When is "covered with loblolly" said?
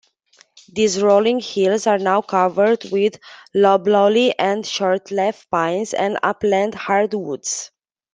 2.23-4.33